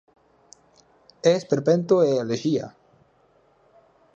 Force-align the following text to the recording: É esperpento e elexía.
É 1.29 1.31
esperpento 1.37 1.95
e 2.07 2.09
elexía. 2.23 2.67